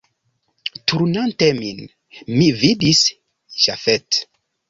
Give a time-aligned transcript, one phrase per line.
[0.91, 1.83] Turnante min,
[2.39, 3.05] mi vidis
[3.67, 4.21] Jafet.